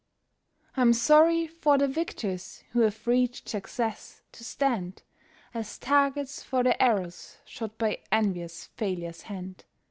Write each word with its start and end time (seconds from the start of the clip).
I'm 0.75 0.93
sorry 0.93 1.45
for 1.45 1.77
the 1.77 1.87
victors 1.87 2.63
who 2.71 2.79
have 2.79 3.05
reached 3.05 3.47
success, 3.47 4.23
to 4.31 4.43
stand 4.43 5.03
As 5.53 5.77
targets 5.77 6.41
for 6.41 6.63
the 6.63 6.81
arrows 6.81 7.37
shot 7.45 7.77
by 7.77 7.99
envious 8.11 8.65
failure's 8.65 9.21
hand. 9.21 9.65